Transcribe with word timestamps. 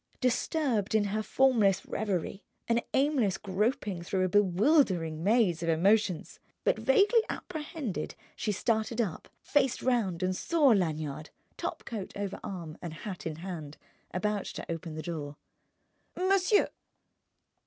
Disturbed 0.19 0.95
in 0.95 1.03
her 1.03 1.21
formless 1.21 1.85
reverie, 1.85 2.43
an 2.67 2.81
aimless 2.91 3.37
groping 3.37 4.01
through 4.01 4.23
a 4.25 4.29
bewildering 4.29 5.23
maze 5.23 5.61
of 5.61 5.69
emotions 5.69 6.39
but 6.63 6.79
vaguely 6.79 7.21
apprehended, 7.29 8.15
she 8.35 8.51
started 8.51 8.99
up, 8.99 9.29
faced 9.43 9.83
round 9.83 10.23
and 10.23 10.35
saw 10.35 10.69
Lanyard, 10.69 11.29
topcoat 11.55 12.17
over 12.17 12.39
arm 12.43 12.79
and 12.81 12.95
hat 12.95 13.27
in 13.27 13.35
hand, 13.35 13.77
about 14.09 14.45
to 14.45 14.65
open 14.71 14.95
the 14.95 15.03
door. 15.03 15.35
"Monsieur!" 16.17 16.69